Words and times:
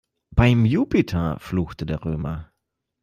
"Beim 0.33 0.65
Jupiter!", 0.65 1.37
fluchte 1.39 1.85
der 1.85 2.03
Römer. 2.03 2.51